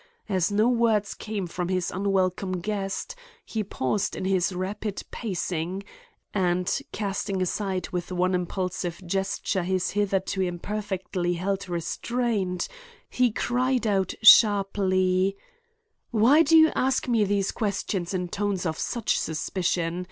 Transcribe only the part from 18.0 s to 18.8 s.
in tones of